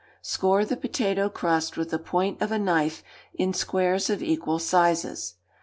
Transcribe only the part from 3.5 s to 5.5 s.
squares of equal sizes.